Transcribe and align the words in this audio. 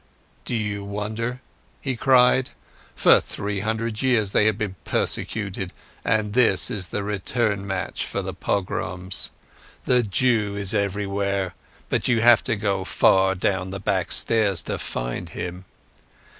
"Do 0.45 0.55
you 0.55 0.83
wonder?" 0.83 1.41
he 1.79 1.95
cried. 1.95 2.49
"For 2.95 3.19
three 3.19 3.59
hundred 3.59 4.01
years 4.01 4.31
they 4.31 4.47
have 4.47 4.57
been 4.57 4.75
persecuted, 4.83 5.73
and 6.03 6.33
this 6.33 6.71
is 6.71 6.87
the 6.87 7.03
return 7.03 7.67
match 7.67 8.03
for 8.07 8.23
the 8.23 8.33
pogroms. 8.33 9.29
The 9.85 10.01
Jew 10.01 10.55
is 10.55 10.73
everywhere, 10.73 11.53
but 11.87 12.07
you 12.07 12.21
have 12.21 12.43
to 12.45 12.55
go 12.55 12.83
far 12.83 13.35
down 13.35 13.69
the 13.69 13.79
backstairs 13.79 14.63
to 14.63 14.79
find 14.79 15.29
him. 15.29 15.65